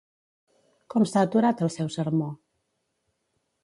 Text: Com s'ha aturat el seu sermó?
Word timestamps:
Com 0.95 1.05
s'ha 1.11 1.23
aturat 1.27 1.63
el 1.69 1.73
seu 1.77 1.95
sermó? 1.99 2.35